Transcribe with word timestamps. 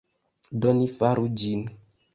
Do, 0.63 0.71
ni 0.79 0.89
faru 0.97 1.29
ĝin 1.45 1.65